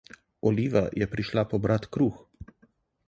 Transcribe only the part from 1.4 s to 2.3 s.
pobrat kruh.